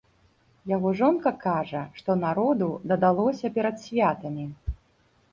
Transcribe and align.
Яго 0.69 0.91
жонка 1.01 1.31
кажа, 1.43 1.81
што 2.01 2.15
народу 2.23 2.69
дадалося 2.93 3.51
перад 3.59 3.75
святамі. 3.85 4.47